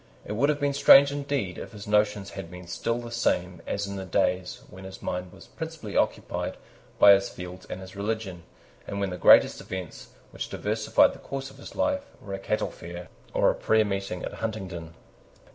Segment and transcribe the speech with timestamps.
[0.25, 3.85] It would have been strange indeed if his notions had been still the same as
[3.85, 6.57] in the days when his mind was principally occupied
[6.97, 8.41] by his fields and his religion,
[8.87, 12.71] and when the greatest events which diversified the course of his life were a cattle
[12.71, 14.95] fair or a prayer meeting at Huntingdon.